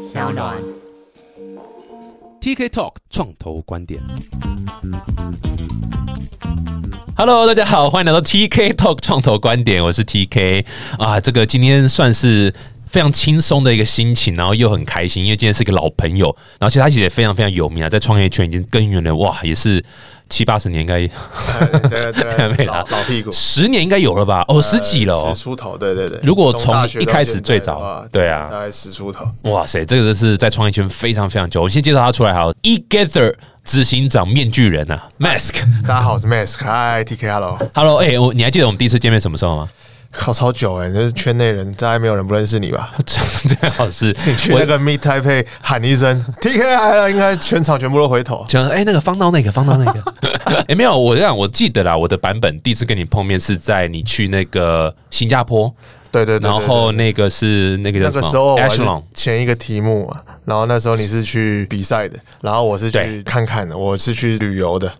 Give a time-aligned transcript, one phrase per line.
[0.00, 0.56] 小暖。
[2.40, 4.00] TK Talk 创投观点。
[7.14, 10.64] Hello，大家好，欢迎来到 TK Talk 创投观点，我是 TK
[10.98, 11.20] 啊。
[11.20, 12.50] 这个今天算是
[12.90, 16.26] 非常轻松的一个心情，然后又很开心，因为今天是一个老朋友，
[16.58, 19.80] 然后其实他其实也非常非常有名啊，在创业圈已经耕耘了，哇，也是
[20.28, 20.98] 七八十年，应该
[21.88, 24.44] 对对没对，啦 老老屁股，十年应该有了吧？
[24.48, 25.44] 哦，十几了哦十。
[25.44, 26.18] 出头，对对对。
[26.24, 29.24] 如果从一开始最早对啊大概十出头。
[29.42, 31.62] 哇塞，这个是在创业圈非常非常久。
[31.62, 33.32] 我先介绍他出来好了，eGather
[33.64, 35.62] 执行长面具人啊，Mask。
[35.82, 36.56] 大家好，我是 Mask。
[36.58, 37.56] Hi，TK，Hello。
[37.72, 39.68] Hello，哎、我你还记得我们第一次见面什么时候吗？
[40.12, 42.92] 靠，超久哎，就是圈内人，大概没有人不认识你吧？
[43.06, 48.44] 最好是 去那个 Meet Taipei 喊一声 TK 来了，应该全场全部都回头。
[48.48, 50.14] 讲哎、那个方到那个方到那个，
[50.68, 55.72] 哎、没有，我这样我记得啦，我的版本第一次跟你碰面是在你去那个新加坡，
[56.12, 64.92] 对对对对然后那个是那个那个叫什么时候是前一个题目嘛，然后那时候你是去比赛的，然后我是去看看的，我是去旅游的。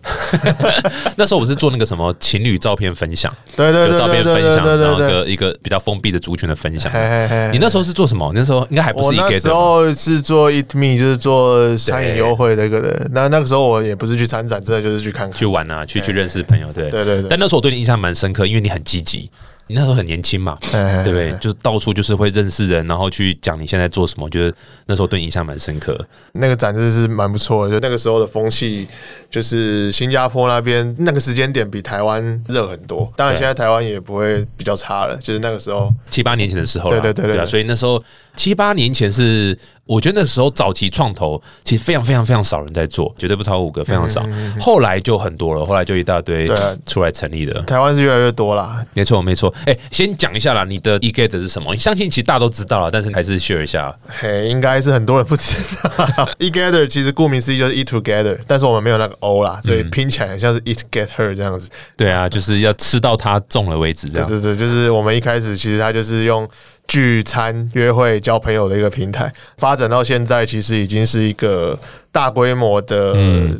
[1.17, 5.11] 那时候我是做那个什么情侣照片分享，对对对有照片分享，然后一。
[5.11, 6.91] 个一个比较封闭的族群的分享。
[6.91, 8.31] 嘿嘿嘿你那时候是做什么？
[8.33, 13.11] 那时候应该还不是我那 eGather 时候是做 Eat Me，就是做餐饮优惠的一个人。
[13.13, 15.37] 那那个时候我也不是去参展，真的就是去看看。
[15.37, 19.29] 去玩啊，去去认识朋友，对对对对但那时候我对你印象蛮深刻，因为你很积极，
[19.71, 21.31] 你那时候很年轻嘛，哎对不对？
[21.39, 24.53] 就是到处就是会认识人，然后去讲你现在做什么，我觉得
[24.85, 25.97] 那时候对你印象蛮深刻。
[26.33, 28.85] 那个展真的是蛮不错的，就那个时候的风气，
[29.29, 33.09] 就是新加坡那边那个时间点比台湾热很多。
[33.15, 35.89] 当然，对现在台湾也不会比较差了，就是那个时候。
[36.09, 38.03] 七八年前的时候对对对对对所以那时候
[38.35, 39.57] 七八年前是，
[39.91, 44.25] 我觉得那时候早期创投其实非常非常非常少人在做，绝对不超过五个，非常少。
[44.57, 46.49] 后来就很多了，后来就一大堆
[46.87, 47.61] 出来成立的。
[47.63, 49.53] 台湾是越来越多啦，没错，没错。
[49.65, 51.75] 哎，先讲一下啦，你的 eGate 是什么？
[51.75, 53.93] 相信其实大家都知道了，但是还是 share 一下。
[54.07, 55.89] 嘿，应该是很多人不知道。
[56.39, 61.69] Eat Gather 其实顾名思义就是 Eat Together，但是我们没有那个 O 啦，所以拼起来很像是 Eat Get Her 这样子。
[61.97, 64.27] 对啊，就是要吃到它中了为止，这样。
[64.27, 66.47] 对对对，就是我们一开始其实它就是用
[66.91, 71.79] 聚餐、约会、交朋友的一个平台，发展到现在其实已经是一个
[72.11, 73.15] 大规模的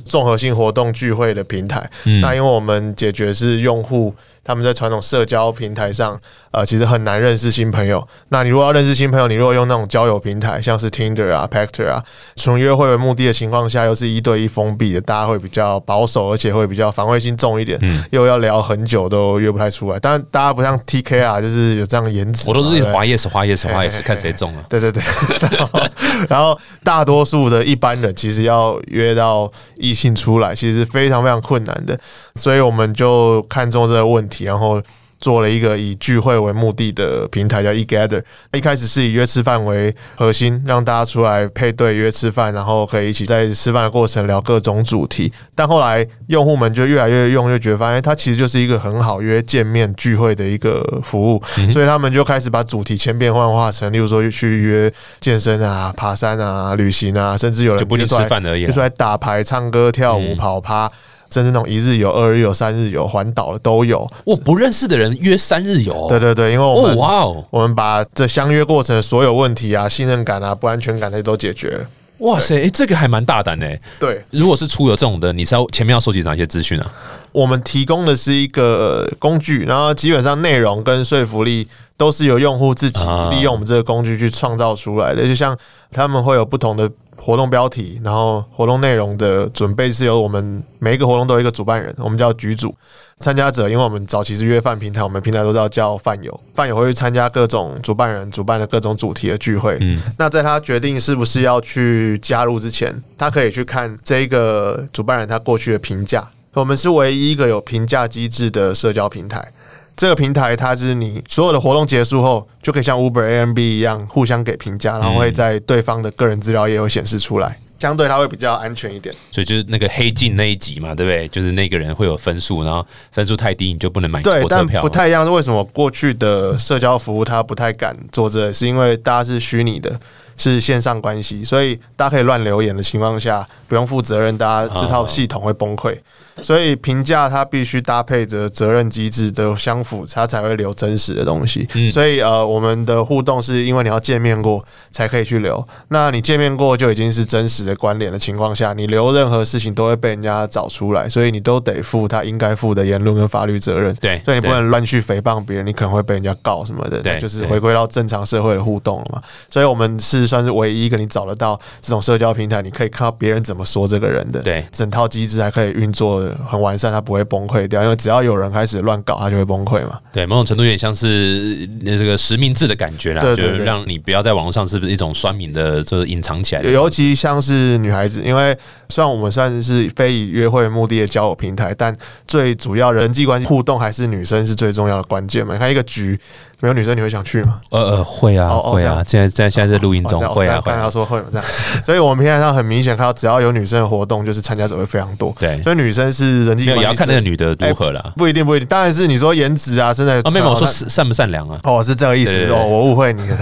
[0.06, 1.90] 综合性活动聚会的平台。
[2.22, 4.14] 那因为我们解决是用户。
[4.44, 6.20] 他们在传统社交平台上，
[6.52, 8.06] 呃，其实很难认识新朋友。
[8.30, 12.04] 那你如果要认识新朋友，你如果用那种交友平台，像是 Tinder 啊、Pacter 啊，
[12.36, 17.80] 纯约会为目的的情况下，又是一对一封闭的，大家会比较保守，而且会比较防卫心重一点，
[18.12, 20.00] 又要聊很久都约不太出来。
[20.00, 24.64] 当然，大家不像 TK 啊，就是有这样的颜值嘛，我都是对不对滑滑 yes 滑 yes 看谁中了。
[24.68, 25.02] 对对对，
[25.50, 25.80] 然后
[26.28, 31.98] 然后大多数的一般人其实要约到异性出来，其实是非常非常困难的，
[32.36, 34.82] 所以我们就看中这个问题，然后。
[35.22, 38.22] 做了一个以聚会为目的的平台，叫 eGather。
[38.52, 45.32] 一开始是以约吃饭为核心，让大家出来配对约吃饭，然后可以一起在吃饭的过程聊各种主题。
[45.56, 60.92] 但后来用户们就越来越用，就觉得发现它其实就是一个很好约见面聚会的一个服务，所以他们就开始把主题千变万化成，例如说去约健身啊、爬山啊、旅行啊，甚至有人就不一定约出来吃饭而已啦就出来打牌、唱歌、跳舞、跑趴。
[61.32, 64.06] 甚至那种一日游、二日游、三日游、环岛的都有。
[64.26, 71.86] 我不认识的人约三日游，对对对，因为我哦们、哇哦，我们把这相约过程的所有问题啊、信任感啊、不安全感那些都解决了。
[72.20, 73.66] 哇塞，诶这个还蛮大胆的。
[73.66, 76.94] 诶对，如果是出游这种的，你是要前面要收集哪些资讯啊？
[77.32, 85.24] 我们提供的是一个呃工具，然后基本上内容跟说服力都是由用户自己啊利用我们这个工具去创造出来的。
[85.24, 85.58] 就像
[85.92, 86.88] 他们会有不同的
[87.24, 92.76] 活动标题，然后活动内容的准备是由我们每一个活动都有一个主办人，我们叫局主。
[93.20, 99.78] 参加者，因为我们早期是约饭平台，我们平台都知道叫饭友，饭友会去参加各种主办人主办的各种主题的聚会。
[99.80, 106.28] 嗯那在他决定是不是要去加入之前，他可以去看这个主办人他过去的评价。
[106.54, 109.52] 我们是唯一一个有评价机制的社交平台。
[109.96, 119.14] 这个平台它是你所有的活动结束后，就可以像 Uber、AMB 一样互相给评价，然后会在对方的个人资料也有显示出来，相对它会比较安全一点。
[119.32, 121.28] 所以就是那个黑镜那一集嘛，对不对？
[121.28, 124.82] 就是那个人会有分数，然后分数太低你就不能买火车票。
[124.82, 125.24] 不太一样。
[125.24, 128.54] 是为什么过去的社交服务它不太敢做这个？
[128.54, 130.00] 是因为大家是虚拟的，
[130.42, 135.96] 是线上关系，所以大家可以乱留言的情况下，不用负责任，大家这套系统会崩溃。
[136.42, 141.68] 所以评价它必须搭配着责任机制的相符，它才会留真实的东西。
[141.76, 145.64] 嗯所以呃，我们的互动是因为你要见面过才可以去留。
[145.90, 153.94] 那你见面过就已经是真实的关联的情况下，你留任何事情都会被人家找出来，所以你都得负他应该负的言论跟法律责任。
[153.96, 157.02] 对所以你不能乱去诽谤别人，你可能会被人家告什么的。
[157.02, 159.22] 对就是回归到正常社会的互动了嘛。
[159.50, 164.40] 所以我们是算是唯一一个你找得到这种社交平台，你可以看到别人怎么说这个人的。
[164.42, 170.00] 对，整套机制还可以运作很完善，它不会崩溃掉，因为只要有人开始乱搞，它就会崩溃嘛。
[170.14, 176.72] 对，某种程度有点像是那这个实名制的感觉啦，对让你不要在网络上是不是一种酸民的，就是隐藏起来的。
[176.72, 178.58] 尤其像是女孩子，因为
[178.88, 181.96] 虽然我们算是非以约会目的的交友平台，但
[182.26, 185.54] 最主要人际关系互动还是女生是最重要的关键嘛。
[185.54, 186.18] 你看一个局
[186.62, 187.60] 没有女生，你会想去吗？
[187.72, 188.50] 呃呃，会啊。
[188.62, 190.92] 会啊现在在现在在录音中哦会啊会啊刚才。
[190.92, 191.46] 说会嘛这样，
[191.86, 195.34] 所以我们平台上很明显看到，只要有女生的活动，就是参加者会非常多。
[195.40, 198.14] 对，所以女生是人际没有关系也要看那个女的如何啦。
[198.18, 201.58] 不一定不一定，当然是你说颜值啊，身材啊，没有，我说善善不善良啊。
[201.64, 203.38] 哦，是这个意思哦，我误会你了。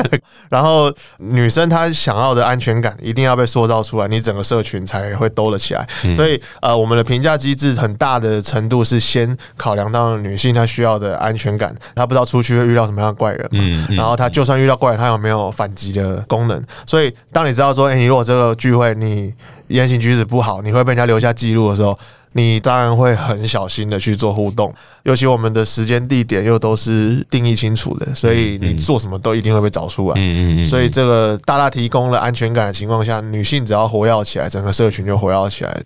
[0.48, 5.86] 然后女生她想要的安全感一定要被塑造出来，你整个社群才会兜了起来。
[6.04, 13.60] 嗯所以呃，我们的评价机制很大的程度是先考量到女性她需要的安全感，她不知道出去会遇到什么样的怪人嘛。
[13.62, 16.62] 嗯，嗯然后他就算遇到怪人，他有没有反击的功能？
[16.86, 19.32] 所以当你知道说，哎、你如果这个聚会你
[19.68, 21.98] 言行举止不好，你会被人家留下记录的时候，
[22.32, 24.74] 你当然会很小心的去做互动。
[25.04, 30.14] 尤其我们的时间地点又都是定义清楚的，所以你做什么都一定会被找出来。
[30.16, 35.82] 嗯嗯嗯，所以这个大大提供了安全感的情况下，女性只要活跃起来，整个社群就活跃起来。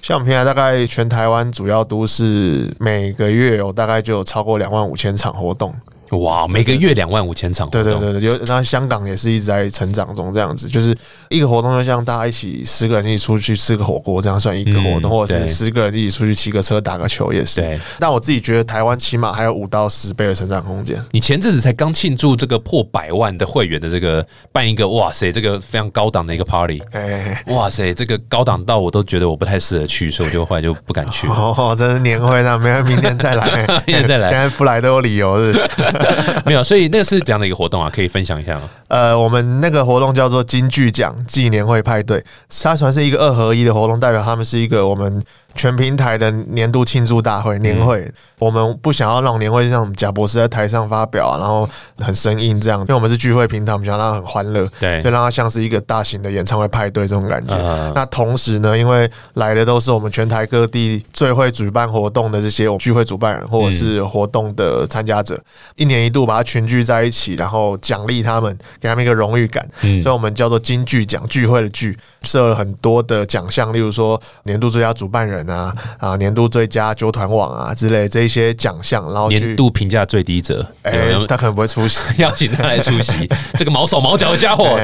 [0.00, 5.74] 像我们平台大概全台湾主要都市每个月有大概就有超过两万五千场活动，
[6.18, 10.96] 哇，每个月两万五千场对对对对，有那香港也是一直在成长中，这样子就是
[11.28, 17.60] 一个活动，就像大家一起十个人一起出去吃个火锅，这样算一个活动，嗯或者是十个人一起出去骑个车打个球也是。
[17.60, 21.00] 对但我自己觉得台湾起码还有五到十倍的成长空间。
[21.12, 31.34] 你前阵子才刚庆祝这个破百万的会员的这个办一个，哇塞，这个非常高档的一个 party，哎、哇塞，这个高档到我都觉得我不太适合去，所以我就后来就不敢去了。
[31.34, 35.70] 哦，真是年会，那没有明天再来， 明年再来 现在不来都有理由是是。
[36.44, 37.90] 没有，所以那个是这样的一个活动啊？
[37.92, 38.68] 可以分享一下吗？
[38.88, 42.24] 呃，我们那个活动叫做金句奖纪念会派对，
[42.62, 45.22] 它算是一个二合一的活动，代表他们是一个我们
[45.54, 48.10] 全平台的年度庆祝大会年会。
[48.40, 51.66] 我们不想要让年会像贾博士在台上发表啊，然后
[51.98, 57.54] 很生硬这样，因为我们是聚会平台，我们想让它很欢乐，对就让它像是一个大型的演唱会派对这种感觉。
[57.54, 65.40] 呃那同时呢，因为来的都是我们全台各地最会举办活动的这些聚会主办人或者是活动的参加者，
[65.76, 69.66] 一年一度把它群聚在一起，然后奖励他们，给他们一个荣誉感。
[69.82, 80.92] 嗯所以我们叫做金聚奖，聚会的聚，设了很多的奖项，例如说年度最佳主办人啊啊，年度最佳九团网啊之类这一些奖项，然后年度评价最低者，哎、
[81.28, 82.00] 他可能不会出席。
[82.18, 84.78] 邀请他来出席， 这个毛手毛脚的家伙，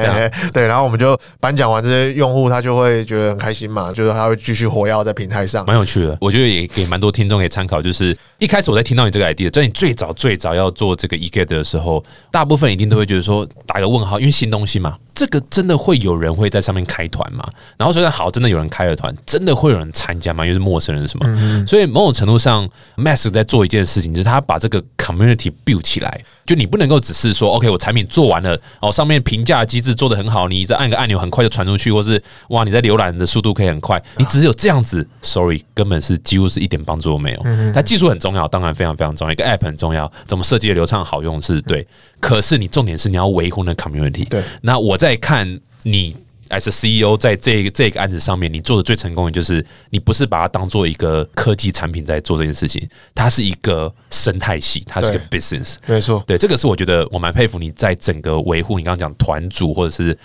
[0.53, 5.65] 对，然后我们就颁奖完这些用户，他就会觉得很开心嘛，就是他会继续活跃在平台上。
[5.65, 7.81] 蛮有趣的，我觉得也给蛮多听众可以参考。
[7.81, 17.47] 就是一开始我在听到你这个 idea，在你最早最早要做这个 e get 的时候，大部分一定都会觉得说打个问号，因为新东西嘛，这个真的会有人会在上面开团吗？
[17.77, 20.43] 然后虽然好，真的有人开了团，真的会有人参加吗？
[20.43, 26.19] 因为是陌生人什么，所以某种程度上，Mask 在做一件事情，就是他把这个 community build 起来。
[26.45, 37.43] 就你不能够只是说，OK，我产品做完了，哦，上面评价机制做得很好，你再按个按钮很快就传出去，或是哇，你在浏览的速度可以很快，你只有这样子，sorry，根本是几乎是一点帮助都没有。
[37.73, 41.87] 但技术很重要，当然非常非常重要，一个 app 很重要，怎么设计的流畅好用是对，
[42.19, 44.27] 可是你重点是你要维护那 community。
[44.27, 46.15] 对，那我在看你。
[46.51, 55.75] As a CEO，在这个这个案子上面，你做的最成功的就是你不是把它当做一个科技产品在做这件事情，它是一个生态系，它是一个 business。
[55.87, 60.17] 没错，对，这个是我觉得我蛮佩服你在整个维护你刚刚讲团主或者是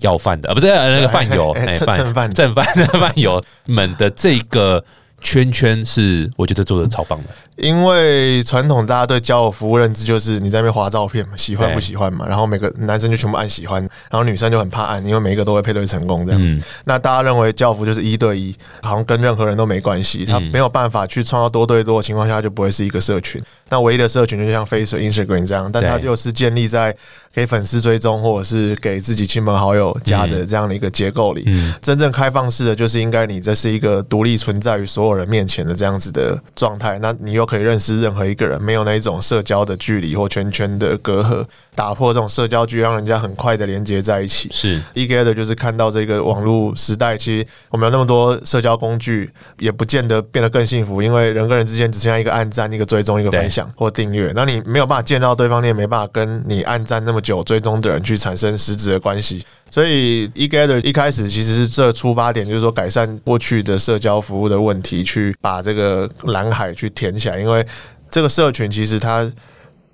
[0.00, 4.84] 要饭的，啊，不是呃那个饭友，哎哎哎蹭蹭饭正饭的饭友们的这个
[5.20, 7.28] 圈圈是我觉得做的超棒的。
[7.56, 16.54] 因为传统大家对交友服务认知就是你在那边划照片嘛，喜欢不喜欢嘛，然后每个男生就全部按喜欢，然后女生就很怕按，因为每一个都会配对成功这样子。
[16.54, 23.42] 嗯那大家认为交友服就是一对一，好像跟任何人都没关系，他没有办法去创造多对多的情况下，就不会是一个社群。
[23.70, 26.94] 那唯一的社群就像 Facebook、Instagram 这样，但它就是建立在
[27.34, 31.44] 给粉丝追踪或者是给自己亲朋好友加的这样的一个结构里。
[31.46, 41.44] 嗯真正开放式的就是应该你这是一个独立存在于所有人面前的这样子的状态，那你又可以认识任何一个人，没有那一种社交的距离或圈圈的隔阂，
[41.74, 44.48] 打破这种社交距，让人家很快的连接在一起。
[44.52, 59.44] 是 e a t 就是看到这个网络时代，其实我们有那么多社交工具，也不见得变得更幸福，因为人跟人之间只剩下一个按赞、一个追踪、一个分享或订阅，那你没有办法见到对方，你也没办法跟你按赞那么久追踪的人去产生实质的关系。
[59.70, 67.64] 所以 e t 一开始其实是这出发点，就是说改善过去的社交服务的问题，去把这个蓝海去填起来，因为
[68.10, 69.30] 这个社群其实它。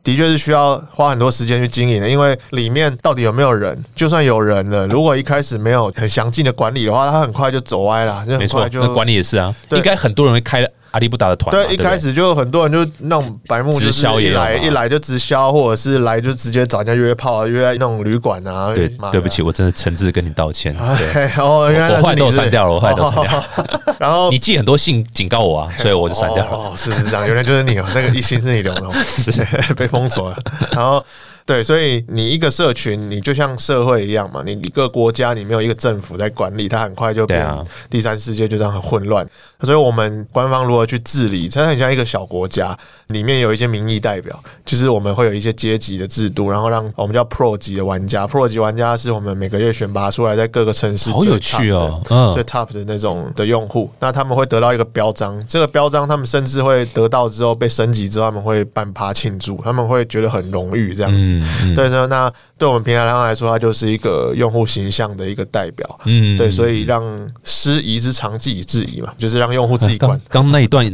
[0.05, 10.61] 的确是需要花很多时间去经营的，因为里面到底有没有人，就算有人了，如果一开始没有很详尽的管理的话，他很快就走歪了，就没错很快，就那管理也是啊，应该很多人会开
[10.95, 18.71] 阿里不达的团嘛，对，一开始就很多人就那种白目，就是直销也一来一来就直销，或者是来就直接找人家约炮啊，约在那种旅馆啊。
[18.73, 20.73] 对对不起，我真的诚挚地跟你道歉。
[20.97, 23.45] 对，哎，哦，原来我后来都删掉了，我后来都删掉了。
[23.99, 26.51] 然后 你寄很多信警告我啊，所以我就删掉了。
[26.53, 29.43] 哦，是是这样，原来就是你哦，那个一心是你留的哦，是
[29.75, 30.37] 被封锁了。
[30.71, 31.05] 然后
[31.47, 37.47] 对，所以你一个社群，你就像社会一样嘛，你一个国家，你没有一个政府在管理，它很快就变
[37.91, 39.29] 第三世界，就这样很混乱。
[39.61, 42.75] 所以我们官方如何去治理，它很像一个小国家，
[43.09, 61.33] 里面有一些民意代表，就是我们会有一些阶级的制度，然后让我们叫 Pro 级的玩家，Pro 级玩家是我们每个月选拔出来，在各个城市好有趣哦嗯最 top 的那种的用户，那他们会得到一个标章，这个标章他们甚至会得到之后被升级之后，他们会办趴庆祝，他们会觉得很荣誉这样子。
[61.33, 65.99] 嗯嗯对呢，那对我们平台上来说，它就是一个用户形象的一个代表。
[66.05, 67.03] 嗯对，所以让
[67.43, 70.45] 师夷之长技以制夷嘛，就是让用户自己管刚。
[70.45, 70.85] 刚那一段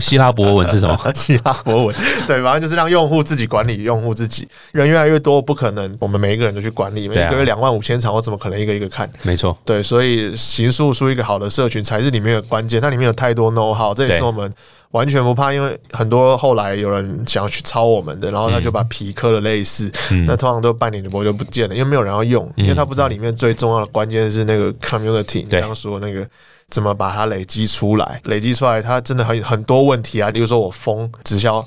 [0.00, 0.98] 希腊博文是什么？
[1.14, 4.48] 希腊博文，对，反正就是让用户自己管理用户自己。
[4.72, 9.08] 人越来越多，不可能我们每一个人都去管理，每个月两万五千场，我怎么可能一个一个看？
[9.22, 12.80] 没错，对，所以形塑出一个好的社群才是里面的关键。
[12.80, 14.50] 它里面有太多 know how，这也是我们
[14.90, 26.26] 完全不怕，因为很多后来有人想要去抄我们的，然后他就把皮刻了类似，嗯那通常都半年多就不见了，因为没有人要用，因为他不知道里面最重要的关键是那个 community，刚刚说那个。
[26.70, 28.20] 怎么把它累积出来？
[28.26, 30.30] 累积出来，它真的很很多问题啊。
[30.30, 31.66] 比如说我封直销，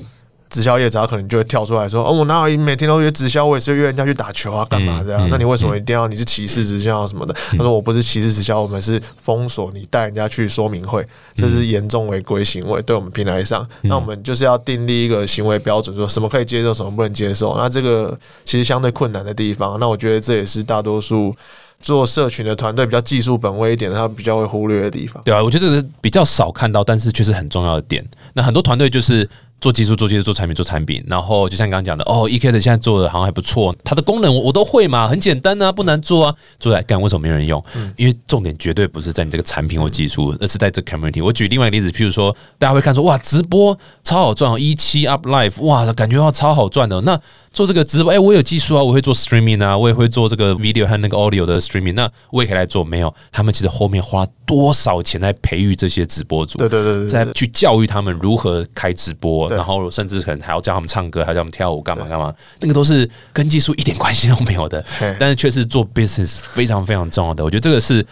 [0.53, 3.43] 直销业者他可能就会跳出来说：“哦，我哪有每天都约直销？
[3.43, 5.25] 我也是约人家去打球啊，干嘛的、啊？
[5.25, 11.03] 嗯那你为什么一定要你是歧视直销什么的？”他说：“我不是歧视直销，我们是封锁你带人家去说明会，
[11.35, 17.57] 这是严重违规行为，对我们平台上，那我们就是要订立一个行为标准，说什么可以接受，什么不能接受。
[17.57, 21.35] 那这个其实相对困难的地方，那我觉得这也是大多数。”
[21.83, 25.21] 做社群的团队比较技术本位一点，他比较会忽略的地方。
[25.25, 28.01] 对啊，我觉得这个是比较少看到，但是却是很重要的点。
[28.31, 29.29] 那很多团队就是
[29.63, 37.63] 做技术、做技术、做产品、做产品，然后就像刚刚讲的，哦，E K 的现在做的好像还不错，它的功能我我都会嘛，很简单啊，不难做啊，做来干，为什么没人用？
[37.95, 41.23] 因为重点绝对不是在你这个产品或技术，而是在这个 community。
[41.23, 46.99] 我举另外一个例子，譬如说，大家会看说，哇，直播超好赚哦，一期 up live，哇，感觉到超好赚的。
[46.99, 47.17] 那
[47.53, 52.83] 做这个直播，哎、我有技术啊，我会做 streaming 啊，我也会做这个 video 和那个 audio 的 streaming，那我也可以来做。
[52.83, 56.57] 没有，他们其实后面花多少钱来培育这些直播主？
[56.57, 64.83] 对对对对在，去教育他们如何开直播，然后甚至可能还要教他们唱歌，还要教他们跳舞，干嘛干嘛，那个都是跟技术一点关系都没有的，
[65.19, 67.43] 但是却是做 business 非常非常重要的。
[67.43, 68.03] 我觉得这个是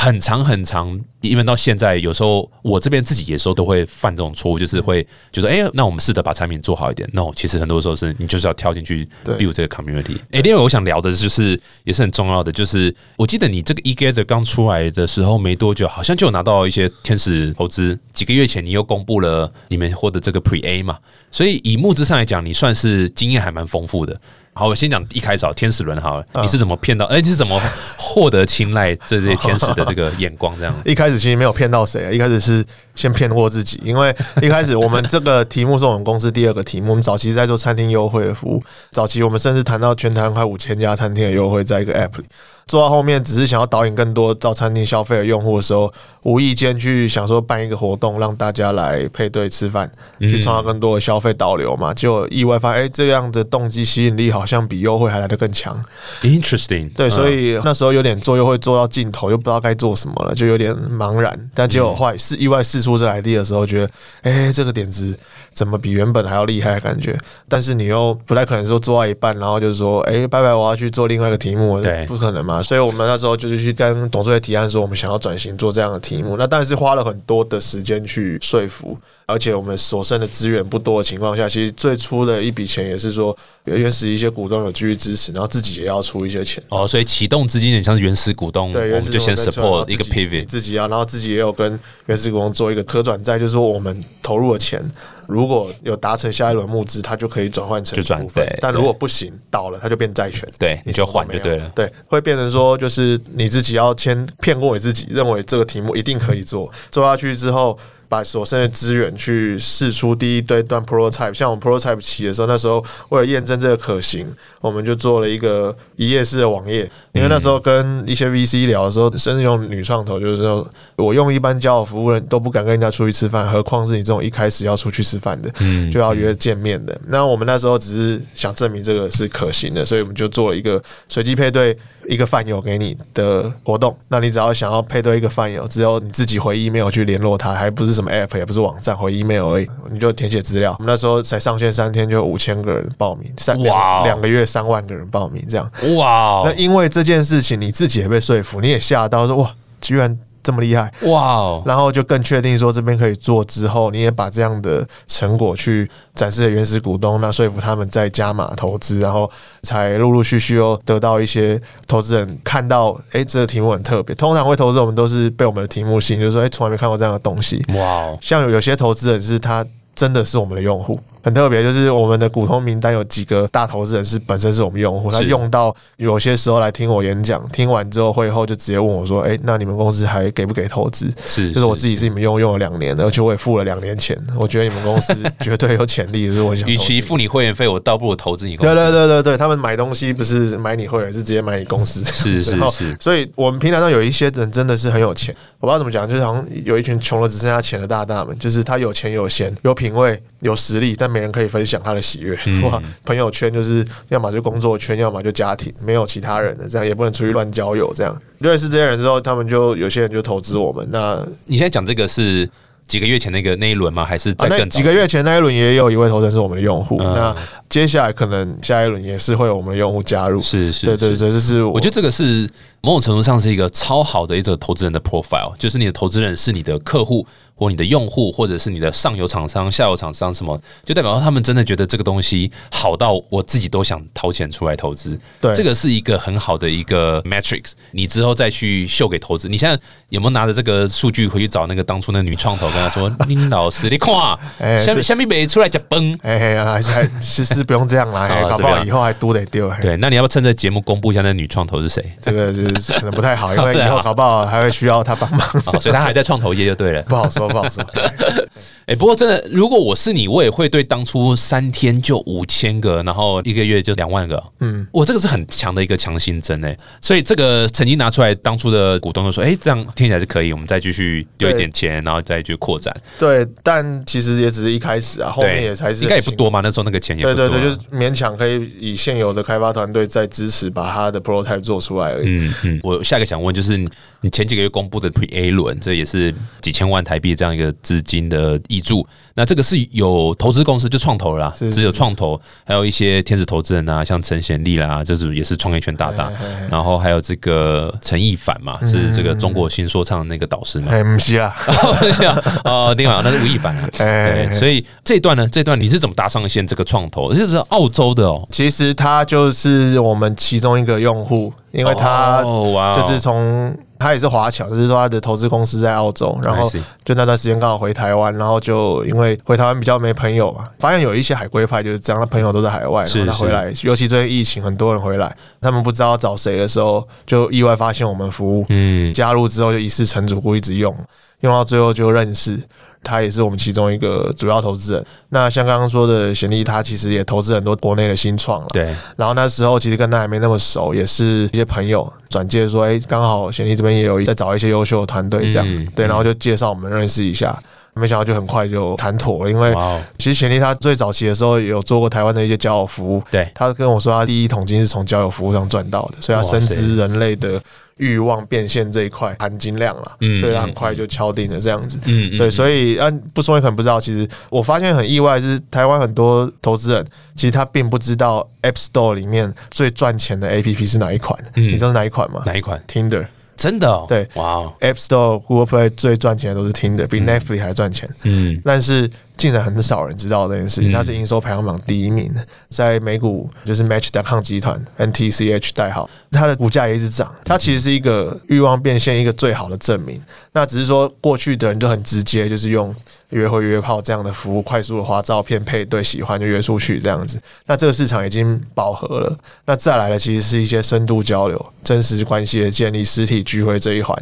[0.00, 7.08] 很长很长，因为到现在有时候我这边自己有时候都会犯这种错误，就是会觉得，哎、那我们试着把产品做好一点。
[7.12, 10.16] no，其实很多时候是你就是要跳进去对 build 这个 community。
[10.30, 17.98] 哎、另外我想聊的就是也是很重要的，就是我记得你这个 eGather 刚出来的时候没多久，好像就有拿到一些天使投资。
[18.12, 20.96] 几个月前你又公布了你们获得这个 Pre A 嘛，
[21.32, 24.20] 所以以募资上来讲，你算是经验还蛮丰富的。
[24.58, 27.04] 好，我先讲一开始好天使轮好了，你是怎么骗到？
[27.06, 27.62] 哎、你是怎么
[27.96, 30.52] 获得青睐这些天使的这个眼光？
[30.58, 32.64] 这样 一开始其实没有骗到谁啊，一开始是
[32.98, 42.24] 先骗过自己， 因为一开始我们这个题目是我们公司第二个题目，我们早期在做餐厅优惠的服务，早期我们甚至谈到全台湾快五千家餐厅的优惠，在一个 App 里。
[42.66, 45.90] 做到后面，只是想要导引更多到餐厅消费的用户的时候，
[46.24, 49.90] 无意间去想说办一个活动，让大家来配对吃饭，
[50.20, 51.94] 去创造更多的消费导流嘛。
[51.94, 55.82] 就意外发现，哎、这样的动机吸引力好像比优惠还来得更强。
[56.20, 61.50] interesting，对，所以以那时候有点做优惠做到尽头，又不知道该做什么了，就有点茫然。
[61.54, 63.90] 但结果后来是意外事出这 idea 的时候，觉得
[64.22, 65.18] 哎、这个点子
[65.52, 67.18] 怎么比原本还要厉害的感觉？
[67.48, 72.62] 但是你又不太可能说做到一半，然后就是说，哎、拜拜，我要去做另外一个题目，对不可能嘛。
[72.62, 76.36] 所以我们那时候就是去跟董事会提案说，我们想要转型做这样的题目。
[76.36, 78.96] 那但是花了很多的时间去说服，
[79.30, 86.64] 而且我们所剩的资源不多的情况下，其实最初的一笔钱也是说，原始一些股东有继续支持，然后自己也要出一些钱。
[86.70, 90.46] 哦，所以启动资金有点像是原始股东，对，我们就先 support 一个 pivot。
[90.46, 94.82] 自己要，然后自己也有跟原始股东做一个可转债，就是说我们投入的钱，
[95.26, 100.48] 如果有达成下一轮募资，它就可以转换成股份对，但如果不行倒了，它就变债权。
[100.58, 101.70] 对，你就还就对了。
[101.74, 107.78] 对，会变成说，就是你自己要先骗过你自己，认为这个题目一定可以做，做下去之后，
[108.08, 111.34] 把所剩的资源去试出第一堆段 prototype。
[111.34, 114.26] 像我们 prototype 起的时候，那时候为了验证这个可行，
[114.60, 116.88] 我们就做了一个一页式的网页。
[117.12, 126.94] 因为那时候跟一些 VC 聊的时候，甚至用女创投，就是说我用一般交友服务人都不敢跟人家出去吃饭，何况是你这种一开始要出去吃吃饭的，嗯就要约见面的。
[127.06, 131.74] 那我们那时候只是想证明这个是可行的，所以我们就做了一个随机配对
[132.08, 133.96] 一个饭友给你的活动。
[134.08, 140.74] 那你只要想要配对一个饭友，只有你自己回 email 去联络他，还不是什么 app，也不是网站，回 email 而已，你就填写资料。
[140.78, 145.70] 我们那时候才上线三天，就五千个人报名，三哇哦两两个月三万个人报名，这样。
[145.96, 150.90] 哇哦那因为这件事情，你自己也被说服，你也吓到说哇，居然这么厉害。
[151.02, 159.30] 哇哦，然后就更确定说这边可以做之后，你也把这样的成果去展示给原始股东，那说服他们再加码投资，然后
[159.62, 164.14] 才陆陆续续又得到一些投资人看到，哎，这个题目很特别。
[164.14, 167.62] 通常会投资我们都是被我们的题目吸引，就是说，哎，从来没看过这样的东西。
[167.74, 169.62] 哇哦，像有有些投资人是他
[169.94, 186.68] 真的是我们的用户，很特别，就是我们的股东名单有几个大投资人是本身是我们用户，他用到有些时候来听我演讲，听完之后会后就直接问我说：“哎、那你们公司还给不给投资？”是就是我自己是你们用用了两年，而且我也付了两年钱，我觉得你们公司 绝对有潜力，就是我想。
[186.68, 188.80] 与其付你会员费，我倒不如投资你公对司。
[188.80, 192.04] 对对对对，他们买东西不是买你会员，是直接买你公司。
[192.04, 202.38] 是是 是所以我们平台上有一些人真的是很有钱，我不知道怎么讲，就是好像有一群穷的只剩下钱的大大们，就是他有钱有闲有品味有实力，但没人可以分享他的喜悦。
[202.46, 207.92] 嗯 哇，朋友圈就是要么就工作圈，要么就家庭，没有其他人的，这样也不能出去乱交友。
[207.92, 210.86] 这样认识这些人之后，他们就有些人就投资我们。
[210.92, 212.48] 那你现在讲这个是
[212.88, 214.04] 几个月前那个那一轮吗？
[214.04, 217.36] 还是在更早几个月前那一轮也有一位投资人是我们的用户，嗯那
[217.68, 220.40] 接下来可能下一轮也是会有我们的用户加入。
[220.40, 222.48] 是是，是对对对，这是我觉得这个是
[222.80, 227.26] 某种程度上是一个超好的一个投资人的 profile，就是你的投资人是你的客户
[227.58, 235.18] 或你的用户，或者是你的上游厂商、下游厂商什么，就代表说他们真的觉得这个东西好到我自己都想掏钱出来投资。
[235.40, 239.48] 对这个是一个很好的一个 metrics，你之后再去秀给投资。
[239.48, 249.68] 你现在有没有拿着这个数据回去找那个当初那女创投，跟他说：“林老师，你看啊， 哎是下面下面没出来就崩。”哎哎，还是还其实不用这样啦， 哎搞不好以后还都得丢。
[249.68, 252.04] 嘿对，那你要不要趁这节目公布一下那女创投是谁？
[252.20, 257.02] 这个是可能不太好，因为 以后搞不好还会需要他帮忙，哦所以他还在创投业就对了。
[257.02, 257.84] 不好说，不好说。
[258.86, 277.44] 哎、不过真的，如果我是你，我也会对当初三天就五千个，然后一个月就两万个，嗯，我这个是很强的一个强心针哎、所以这个曾经拿出来，当初的股东就说，哎、这样听起来是可以，我们再继续丢一点钱，然后再去扩展，对，但其实也只是一开始啊，后面也才是应该也不多嘛，那时候那个钱也不多。
[277.44, 282.26] 啊、对对对，就是勉强可以以现有的开发团队再支持把他的 prototype 做出来而已。
[282.26, 283.78] 嗯嗯，我下一个想问就是，
[284.20, 289.06] 你前几个月公布的 Pre A 轮，这也是几千万台币这样一个资金的益助，
[289.38, 296.28] 那这个是有投资公司就创投了啦，是只有创投，还有一些天使投资人啊，像陈贤利啦，就是也是创业圈大大，
[296.68, 300.88] 然后还有这个陈亦凡嘛，是这个中国新说唱的那个导师嘛。
[300.90, 301.54] 哎，不是啊，
[302.64, 307.32] 哦，另外那是吴亦凡啊，哎对，所以这一段呢，这段你是怎么搭上线这个创投？
[307.32, 316.70] 这是澳洲的哦，其实他就是我们其中一个用户，因为他就是从他也是华侨，就是说他的投资公司在澳洲，然后
[317.04, 330.94] 就那段时间刚好回台湾，然后就因为回台湾比较没朋友嘛，发现有一些海归派就是这样，他朋友都在海外，是然后他回来，尤其最近疫情，很多人回来，他们不知道找谁的时候，就意外发现我们服务，嗯，加入之后就一试成主顾，一直用，
[331.40, 332.60] 用到最后就认识。
[333.00, 335.06] 他也是我们其中一个主要投资人。
[335.28, 338.66] 那像刚刚说的贤弟，他其实也投资很多国内的新创了。
[338.70, 347.56] 对，然后那时候其实跟他还没那么熟，也是一些朋友转介说，哎，刚好贤弟这边也有在找一些优秀的团队，这样、嗯对，然后就介绍我们认识一下。
[347.94, 349.74] 没想到就很快就谈妥了，因为
[350.18, 357.60] 其实贤利他最早期的时候有做过台湾的一些交友服务，对，他跟我说他第一桶金是从交友服务上赚到的，所以他深知人类的
[357.96, 361.98] 欲望变现这一块含金量啦，嗯所以他很快就敲定了这样子。
[362.38, 373.26] 对，所以啊，不说也可能不知道，其实我发现很意外是台湾很多投资人其实他并不知道 App Store 里面最赚钱的 APP 是哪一款，嗯你知道是哪一款吗哪一款？？Tinder。
[373.58, 378.08] 真的哦，对哇哦，App Store、Google Play 最赚钱的都是 Tinder，比 Netflix 还赚钱。
[378.22, 382.32] 嗯，但是竟然很少人知道这件事情，嗯它是营收排行榜第一名，
[382.68, 387.34] 在美股就是 Match.com 集团 NTCH 代号，它的股价也一直涨。
[387.44, 390.22] 它其实是一个欲望变现一个最好的证明。
[390.52, 392.94] 那只是说过去的人就很直接，就是用
[393.30, 397.40] 约会约炮这样的服务，快速的划照片配对，喜欢就约出去这样子。
[397.66, 399.38] 那这个市场已经饱和了。
[399.66, 404.16] 那再来的其实是一些深度交流、真实关系的建立、实体聚会这一环，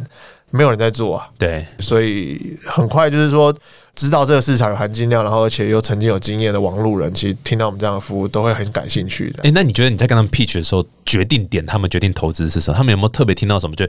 [0.51, 1.29] 没有人在做啊。
[1.37, 3.55] 对，所以很快就是说，
[3.95, 9.43] 知道这个市场有含金量，然后而且又曾经有经验的网路人，其实听到我们这样的服务都会很感兴趣的。
[9.43, 12.77] 哎、那你觉得你在跟他们 pitch 的时候，决定点他们决定投资是什么？
[12.77, 13.75] 他们有没有特别听到什么？
[13.75, 13.87] 就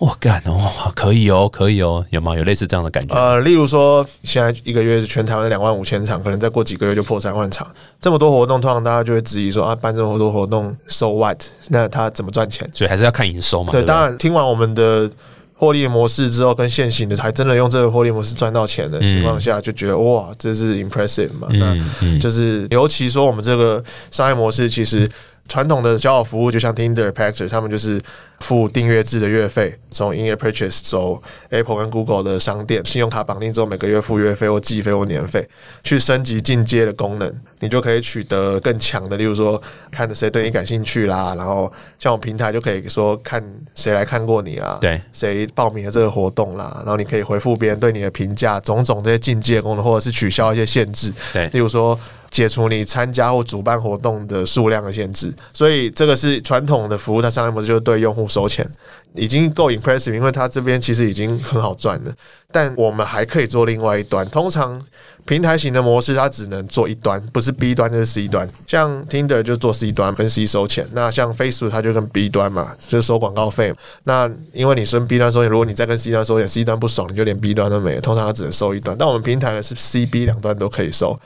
[0.00, 0.58] 我干哦，
[0.92, 2.36] 可以哦，可以哦，有吗？
[2.36, 3.14] 有类似这样的感觉？
[3.14, 7.64] 呃，例如说，现在一个月是全台湾两万五千场，可能再过几个月就破三万场，
[8.00, 11.40] 这么多活动，通常大家就会质疑说啊，办这么多活动，so what？
[11.68, 12.68] 那他怎么赚钱？
[12.74, 13.70] 所以还是要看营收嘛。
[13.70, 15.08] 对，不当然，听完我们的
[15.54, 21.46] 获利模式之后，跟现行的还真的用这个获利模式赚到钱的情况下，就觉得哇，这是 impressive 嘛？
[21.52, 25.08] 那就是尤其说我们这个商业模式，其实
[25.48, 28.00] 传统的交友服务，就像 Tinder、Paxer，他们就是
[28.44, 35.48] 付订阅制的月费，从 in-app purchase 走 Apple 跟 Google 的商店，信用卡绑定之后，每个月付月费或季费或年费，
[35.82, 43.42] 去升级进阶的功能，你就可以取得更强的，例如说看谁对你感兴趣啦，然后像我平台就可以说看
[43.74, 51.48] 谁来看过你啦，对，谁报名了这个活动啦，然后你可以回复别人对你的评价，种种这些进阶功能，或者是取消一些限制，对。
[51.48, 51.98] 例如说
[52.30, 58.68] 解除你参加或主办活动的数量的限制，所以这个是传统的服务，它商业模式就是对用户收钱，
[59.14, 62.12] 已经够 impressive，因为它这边其实已经很好赚了，
[62.50, 64.82] 但我们还可以做另外一端，通常。
[65.26, 68.46] 平台型的模式，它只能做一端，不是 B 端就是 C 端。
[68.66, 70.86] 像 Tinder 就做 C 端，跟 C 收钱。
[70.92, 73.72] 那像 Facebook 它就跟 B 端嘛，就是收广告费。
[74.02, 78.02] 那因为你跟 B 端收钱，如果你再跟 C 端收钱，C 端不爽，你就连 B 端都没了。
[78.02, 78.94] 通常它只能收一端。
[78.98, 81.18] 但我们平台呢是 C、B 两端都可以收。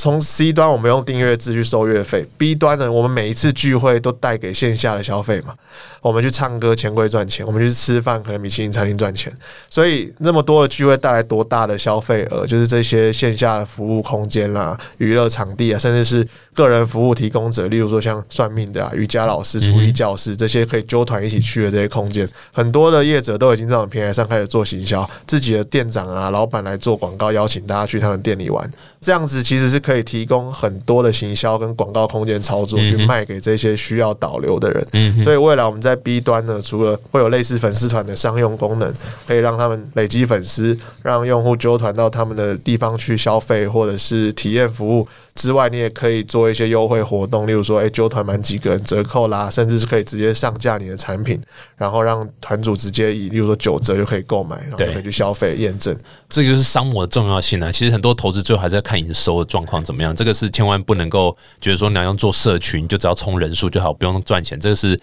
[0.00, 5.52] 从 C 端我们用订阅制去收月费，B 端呢，我们每一次聚会都带给线下的消费嘛。
[6.00, 9.36] 我们去唱歌，钱柜赚钱；我们去吃饭，可能米其林餐厅赚钱。
[9.68, 12.46] 所以那么多的聚会带来多大的消费额？
[12.46, 16.24] 就是这些线下的服务空间啦、娱乐场地啊，甚至是
[16.58, 28.68] 个人服务提供者，例如说像算命的啊、瑜伽老师、厨艺教师这些可以揪团一起去的这些空间，很多的业者都已经在我们平台上开始做行销，自己的店长啊、老板来做广告，邀请大家去他们店里玩。
[29.00, 34.84] 这样子其实是可以提供很多的行销跟广告空间操作，去卖给这些需要导流的人。
[34.94, 38.92] 嗯所以未来我们在 B 端呢，除了会有类似粉丝团的商用功能，
[39.26, 45.06] 可以让他们累积粉丝，让用户揪团到他们的地方去消费或者是体验服务
[45.38, 51.40] 之外，你也可以做一些优惠活动，例如说，诶，揪团满几个人折扣啦，甚至是可以直接上架你的产品，
[51.76, 55.96] 然后让团主直接以例如说九折就可以购买，然后可以去消费验证。
[56.28, 57.70] 这个就是商模的重要性啊。
[57.70, 64.58] 其实很多投资最后还是要看营收的状况怎么样，这个是千万不能够觉得说你要用做社群，就只要冲人数就好，不用赚钱。
[64.58, 64.98] 这个是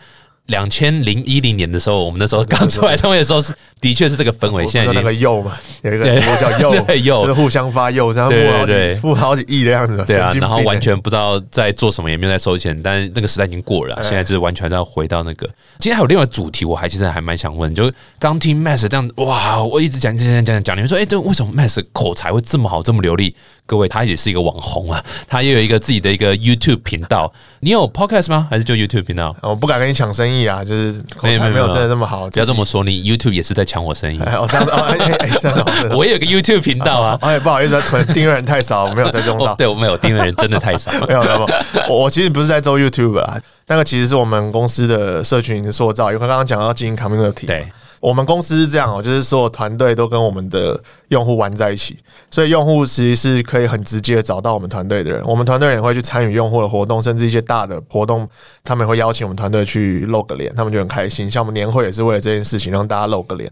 [0.47, 15.47] 两千零一零年的时候，我们那时候刚出来创业的时候是的确是这个氛围，现在已经 个柚嘛，有一个 对服务叫柚，对柚就是互相发柚，这样付好对对对几付好几亿的样子，对啊然后完全不知道在做什么，也没有在收钱，但是那个时代已经过了现在就是完全要回到那个。
[15.79, 23.35] 今天还有另外主题，我还其实还蛮想问，就刚听 Mass 这样，哇，我一直讲讲讲讲讲，你们说，哎，这为什么 Mass 口才会这么好，这么流利？
[23.67, 27.31] 各位，他也是一个网红啊，他也有一个自己的一个 YouTube 频道。
[27.61, 28.47] 你有 Podcast 吗？
[28.49, 29.35] 还是就 YouTube 频道？
[29.41, 34.25] 我不敢跟你抢生意啊，就是口没有没有没有才没有真的这么好，不要这么自说，你 YouTube 也是在抢我生意己。。
[34.25, 35.65] 哎，哦这样子，哦哎哎哎，真的。
[35.97, 39.53] 我也有个 YouTube 频道啊，哎，不好意思，囤订阅人太少，没有在用到。
[39.53, 40.91] 哦对我没有订阅人真的太少。
[41.07, 47.67] 没 有没有，没有我我其实不是在做 YouTube 啊，那个其实是我们公司的社群塑造，因为刚刚讲到经营 community，对，
[47.99, 51.97] 我们公司是这样哦，就是所有团队都跟我们的用户玩在一起，
[52.35, 55.23] 所以用户其实是可以很直接的找到我们团队的人。
[55.23, 58.27] 我们团队也会去参与用户的活动，甚至一些大的活动，
[58.61, 61.31] 他们会邀请我们团队去露个脸，他们就很开心。
[61.31, 63.49] 像我们年会也是为了这件事情让大家露个脸，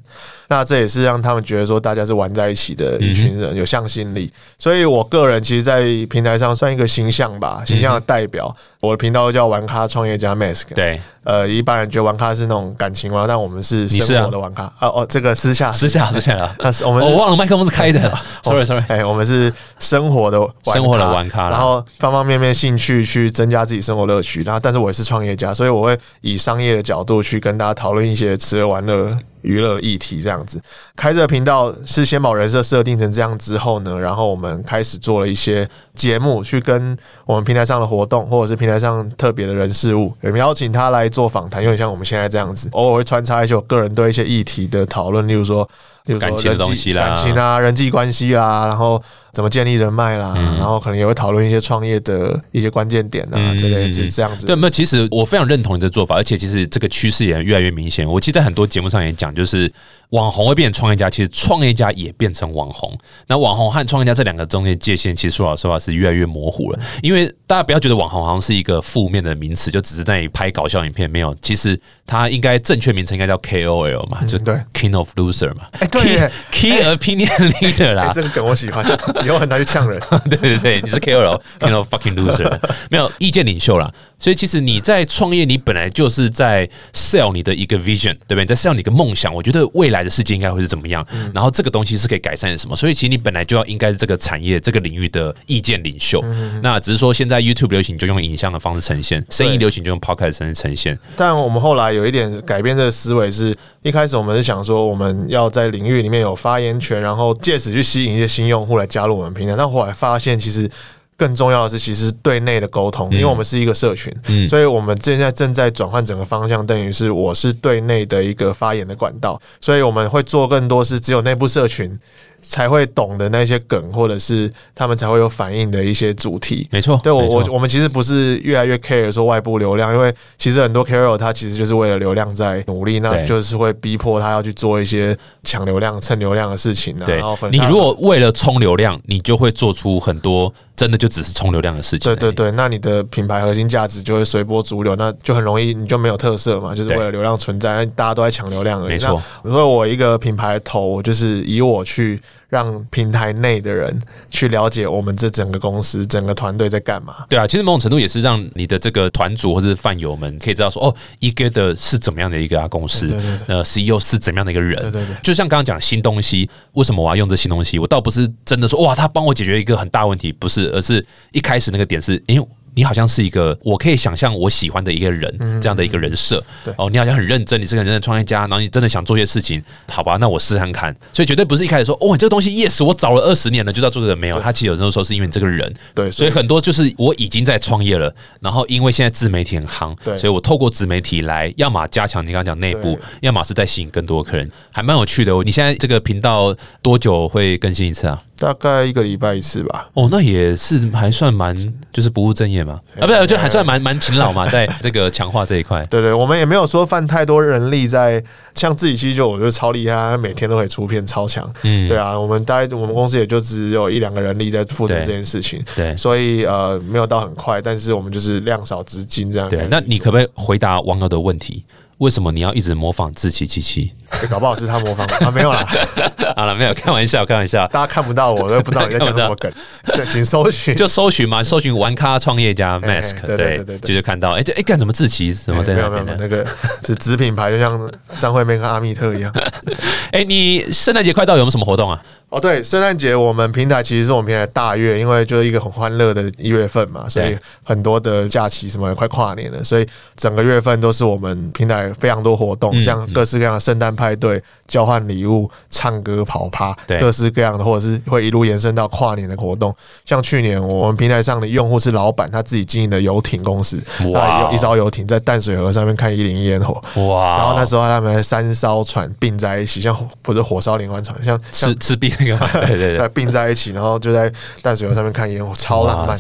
[0.50, 4.30] 那这也是让他们觉得说大家是玩在一起的一群人，有向心力。
[4.60, 8.54] 所以我个人其实，在平台上算一个形象吧，形象的代表。
[8.82, 14.66] 我的频道叫玩咖创业家 Mask，对，呃，一般人觉得玩咖是那种感情玩，但我们是生活的玩咖。
[14.82, 16.54] 哦哦，这个私下私下私下啊。
[16.60, 18.12] 那是我们是我忘了麦克风是开的
[18.44, 18.73] ，sorry sorry。
[18.88, 24.42] 哎，我们是生活的玩咖生活的玩咖然后方方面面兴趣去增加自己生活乐趣。
[24.44, 29.18] 然后，但是我也是创业家，所以我会以商业的角度去跟大家讨论一些吃喝玩乐。
[29.44, 30.60] 娱乐议题这样子，
[30.96, 45.70] 开这个频道是先把人设设定成这样之后呢，然后我们开始做了一些节目，去跟我们平台上的活动或者是平台上特别的人事物，我们邀请他来做访谈，有点像我们现在这样子，偶尔会穿插一些我个人对一些议题的讨论，例如说。
[46.06, 49.02] 例如说感情的人际东西啦感情啊，人际关系啦，然后
[49.32, 54.46] 怎么建立人脉啦，嗯然后可能也会讨论一些创业的一些关键点啊嗯之类，是这样子。
[54.46, 58.06] 对，没有，其实我非常认同你的做法，而且其实这个趋势也越来越明显。
[58.06, 59.72] 我其实在很多节目上也讲，就是
[60.14, 62.96] 网红会变成创业家，其实创业家也变成网红。
[63.28, 66.80] 那网红和创业家这两个中间界限，其实说老实话是越来越模糊了。
[67.02, 78.86] 因为大家不要觉得网红好像是一个负面的名词，就只是在拍搞笑影片，没有，其实它应该正确名称应该叫 KOL 嘛，就嗯 对 King of Loser 嘛， 哎对 Key Opinion Leader 哎、啦，这个梗我喜欢，
[79.26, 80.00] 以后很难去呛人。
[80.30, 82.56] 对对对，你是 KOL，King of fucking loser，
[82.92, 83.92] 没有意见领袖啦。
[84.20, 88.46] 所以其实你在创业，你本来就是在 sell 你的一个 vision，对不对？
[88.46, 89.34] 在 sell 你的梦想。
[89.34, 91.06] 我觉得未来的世界应该会是怎么样？
[91.34, 92.76] 然后这个东西是可以改善什么？
[92.76, 96.24] 所以其实你本来就要应该是这个产业、这个领域的意见领袖。
[96.62, 100.98] 那只是说现在 YouTube 流行就用影像的方式呈现，声音流行就用 Podcast 方式呈现。
[101.16, 109.56] 但我们后来有一点改变这个思维，是一开始我们是想说我们要在领域里面有发言权，然后借此去吸引一些新用户来加入我们平台。
[109.56, 110.70] 但后来发现其实。
[111.18, 122.00] 更重要的是，其实对内的沟通，因为我们是一个社群，嗯所以我们现在正在转换整个方向，等于是我是对内的一个发言的管道，所以我们会做更多是只有内部社群。
[122.46, 126.68] 才会懂的那些梗，或者是他们才会有反应的一些主题。
[126.72, 136.94] 没错，对我我我们其实不是越来越 care 说外部流量，因为其实很多 KOL 他其实就是为了流量在努力，那就是会逼迫他要去做一些抢流量、蹭流量的事情。
[136.98, 142.14] 对，你如果为了冲流量，你就会做出很多真的就只是冲流量的事情。
[142.14, 148.90] 对对对，那你的品牌核心价值就会随波逐流，那就很容易你就没有特色嘛，就是为了流量存在，大家都在抢流量而已。
[148.90, 152.22] 没错，如果我一个品牌头，我就是以我去。
[152.54, 153.92] 让平台内的人
[154.30, 157.26] 去了解我们这整个公司、整个团队在干嘛？
[157.28, 163.12] 对啊，其实某种程度也是让你的这个团主或者饭友们可以知道说，哦，E G 的是怎么样的一个公司，
[163.48, 164.80] 呃，CEO 是怎么样的一个人。
[164.82, 167.80] 对对对，就像刚刚讲新东西，为什么我要用这新东西？
[167.80, 172.48] 我倒不是真的说，哇，他帮我解决一个很大问题，不是，而是一开始那个点是，因为。
[172.76, 176.44] 你好像是一个我可以想象我喜欢的一个人，这样的一个人设。
[176.78, 180.18] 哦，你好像很认真，你是个认真创业家，然后你真的想做些事情，好吧？
[180.20, 180.96] 那我试看看。
[181.12, 184.40] 所以绝对不是一开始说，哦，你这个东西 yes，我找了二十年了，就要做这个没有。
[184.40, 185.72] 他其实有时候说是因为你这个人。
[185.94, 195.34] 对，所以很多就是我已经在创业了，然后因为现在自媒体很夯，所以我透过自媒体来，要么加强你刚刚讲内部，要么是在吸引更多客人，还蛮有趣的。
[195.44, 198.22] 你现在这个频道多久会更新一次啊？
[198.36, 199.90] 大概一个礼拜一次吧。
[199.94, 201.56] 哦，那也是还算蛮，
[201.94, 202.80] 就是不务正业嘛。
[203.00, 205.86] 啊，不是，就还算蛮蛮勤劳嘛，在这个强化这一块。
[205.92, 208.24] 对对，我们也没有说犯太多人力在，
[208.56, 211.52] 像自己其实就我觉得超厉害，每天都可以出片超强。
[211.64, 215.64] 嗯，对啊，我们大概我们公司也就只有一两个人力在负责这件事情。
[215.76, 219.50] 对，所以呃，没有到很快，但是我们就是量少资金这样。
[219.50, 221.64] 对，那你可不可以回答网友的问题？
[222.00, 223.92] 为什么你要一直模仿自欺欺欺？
[224.30, 225.68] 搞不好是他模仿啊，没有啦，
[226.36, 229.52] 好了，没有，开玩笑，开玩笑，大家看不到我，都不知道你在讲什么梗，
[230.12, 235.34] 请搜寻，就搜寻嘛，搜寻玩咖创业家 mask，对对对对，就看到，哎，这哎干什么自欺？
[235.34, 236.18] 什么在那边？
[236.18, 236.46] 那个
[236.86, 239.34] 是子品牌，就像张惠妹跟阿密特一样。
[240.12, 242.02] 哎，你圣诞节快到，有没有什么活动啊？
[242.30, 259.76] 哦，对，圣诞节我们平台其实是我们平台大月，因为就是一个很欢乐的一月份嘛，所以很多的假期什么快跨年了，所以整个月份都是我们平台非常多活动，像各式各样的圣诞派对、交换礼物、唱歌跑趴，各式各样的，或者是会一路延伸到跨年的活动。
[260.06, 263.80] 像去年我们平台上的用户是老板他自己经营的游艇公司，
[264.12, 266.74] 哇，有一艘游艇在淡水河上面看一零一烟火，
[267.10, 272.10] 哇，然后那时候他们三艘船并在一起，像不是火烧连环船，像吃吃冰。
[272.24, 276.18] 对对对，并在一起，然后就在淡水河上面看烟火，超浪漫。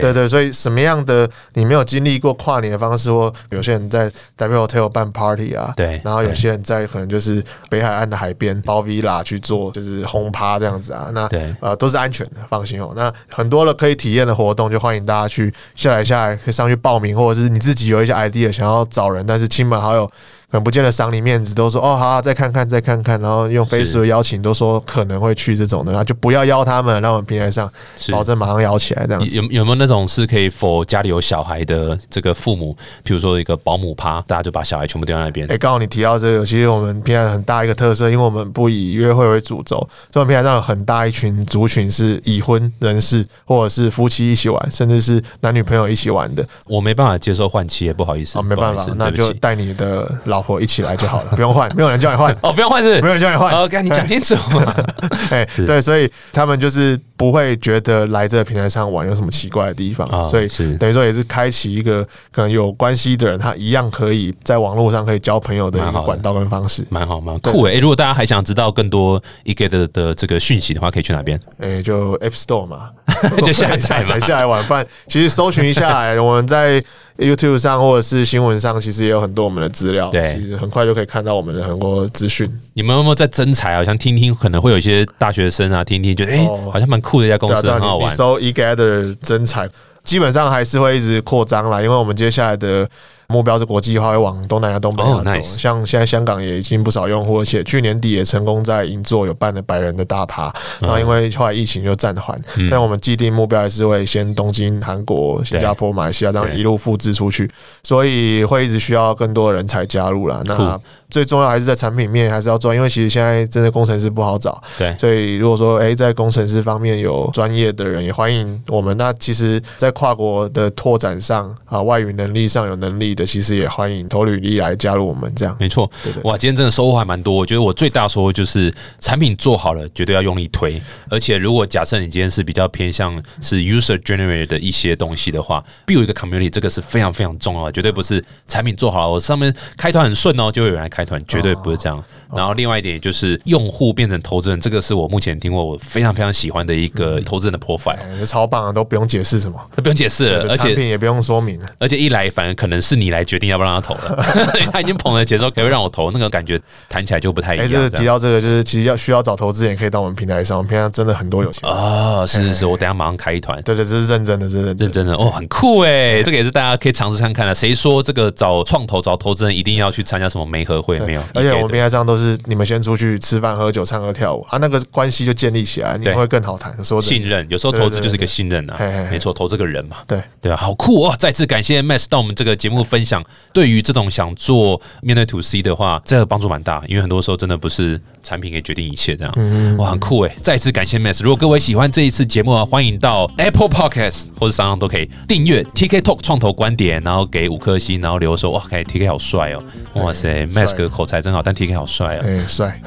[0.00, 7.19] 对对，所以什么样的你没有经历过跨年的方式，或有些人在 W Hotel 办 party 啊，对，然后有些人在可能就是
[7.68, 12.92] 北海岸的海边包 villa 去做，就是轰趴这样子啊，那对呃都是安全的，放心哦。
[12.96, 20.10] 那很多的可以体验的活动，就欢迎大家去下来下来可以上去报名，或者是你自己有一些 idea 想要找人，但是亲朋好友。
[20.50, 27.70] 很不见得赏你面子，都说哦好，再看看再看看，然后用 Facebook 邀请，都说可能会去这种的，然后就不要邀他们，让我们平台上
[28.10, 29.24] 保证马上邀起来这样。
[29.28, 35.46] 有有没有那种是可以否家里有小孩的这个父母，比如说一个保姆趴，大家就把小孩全部丢在那边？
[35.50, 39.76] 哎，刚好你提到这个，其实我们平台很大一个特色，因为我们不以约会为主轴，
[40.12, 46.44] 所以平台上有很大一群族群是已婚人士，或者是夫妻一起玩，甚至是男女朋友一起玩的。
[46.66, 51.32] 我没办法接受换妻，不好意思，哦，没办法，那就带你的老婆一起来就好了。
[51.34, 53.52] 不用换， 没有人叫你换哦，不用换是，没有人叫你换。
[53.52, 54.74] OK，你讲清楚嘛。
[55.30, 62.02] 哎，对，所以他们就是不会觉得来这个平台上玩有什么奇怪的地方，所以等于说也是开启一个
[62.32, 67.78] 可能有关系的人，他一样可以在网络上可以交朋友的一个管道跟方式，蛮好蛮酷诶。
[67.78, 71.38] 如果大家还想知道更多 e g 的的这个讯息的话，可以去哪边？
[71.60, 72.88] 哎，就 App Store 嘛，
[73.44, 74.64] 就下载才下来玩。
[74.64, 76.82] 不然其实搜寻一下，我们在。
[77.18, 82.50] YouTube 上或者是新闻上，其实也有很多我们的资料，对，其实很快就可以看到我们的很多资讯。
[82.80, 88.10] 你们有没有在征才好像听听，可能会有一些大学生啊，听听觉得哎，好像蛮酷的一家公司，很好玩。
[88.16, 89.68] 搜 eGather 征才，
[90.02, 92.88] 基本上还是会一直扩张啦，因为我们接下来的
[93.26, 95.30] 目标是国际化，会往东南亚、东北亚哦走。
[95.30, 100.50] nice 像现在香港也已经不少用户，而且去年底也成功在银座有办了百人的大趴。
[100.80, 107.50] 然后因为后来疫情就暂缓，嗯但我们既定目标还是会先东京、韩国、新加坡、马来西亚这样一路复制出去，
[107.84, 110.40] 所以会一直需要更多的人才加入啦。
[110.46, 118.96] 那酷最重要还是在产品面还是要做，因为其实现在真的工程师不好找，对所以如果说哎、在工程师方面有专业的人，也欢迎我们。
[118.96, 125.56] 那其实，在跨国的拓展上啊，外语能力上有能力的，其实也欢迎投履历来加入我们这样。
[125.58, 127.34] 没错对对，哇，今天真的收获还蛮多。
[127.34, 130.80] 我觉得我最大收获就是产品做好了，绝对要用力推。
[131.08, 142.02] 而且如果假设你今天是比较偏向是 user generated 的一些东西的话，build 一个 community 这个是非常非常重要的，绝对不是产品做好了，我上面开团很顺哦，就会有人来开团，绝对不是这样。
[142.36, 151.66] 然后另外一点就是用户变成投资人，这个是我目前听过我非常非常喜欢的一个投资人的 profile，哎这超棒啊，都不用解释什么，都不用解释了，而且产品也不用说明了。
[151.78, 154.22] 而且一来反而可能是你来决定要不要让他投了，
[154.72, 156.10] 他已经捧了节奏，可不可以让我投？
[156.10, 157.70] 那个感觉谈起来就不太一哎、样。
[157.70, 162.22] 这个提到这个，就是其实要需要找投资人，也可以到我们平台上，我们平台上真的很多有钱啊。
[162.22, 163.62] 哦，是是是，我等一下马上开一团。
[163.62, 164.84] 对对，这是认真的，这是认真的。
[164.84, 166.22] 认真的哦，很酷哎！
[166.22, 167.54] 这个也是大家可以尝试看看的。
[167.54, 170.98] 谁说这个找创投、找投资人一定要去参加什么媒合会？
[171.00, 176.72] 没有，而且我们平台上都是你们先出去吃饭、喝酒、唱歌、跳舞啊，那个关系就建立起来，你对们会更好谈。
[176.84, 178.76] 说信任，有时候投资就是一个信任啊
[179.10, 179.98] 没错，投这个人嘛。
[180.06, 181.14] 对，对啊，好酷哦！
[181.18, 189.32] 再次感谢 Max 到我们这个节目分享，对于这种想做面对 to C 的话，这个帮助蛮大，因为很多时候真的不是产品可以决定一切这样。
[189.36, 190.36] 嗯哇，很酷哎！
[190.42, 191.22] 再次感谢 Max。
[191.22, 199.62] 如果各位喜欢这一次节目啊，欢迎到 Apple Podcast 或者商上都可以订阅 TK Talk 创投观点，然后给五颗星，然后留说哇，看 TK 好帅哦，
[199.94, 202.22] 哇塞帅，Max 的口才真好，但 TK 好帅哦。
[202.26, 202.80] 哎，帅，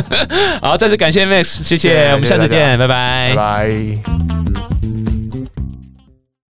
[0.62, 4.89] 好，再次感谢 Max，谢谢，我们下次见，拜拜拜拜。